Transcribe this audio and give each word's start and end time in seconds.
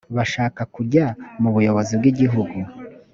bashaka 0.17 0.61
kujya 0.75 1.05
mu 1.41 1.49
buyobozi 1.55 1.93
bw’igihugu 1.99 2.57